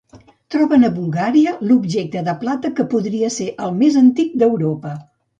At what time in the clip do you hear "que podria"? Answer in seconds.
2.79-3.29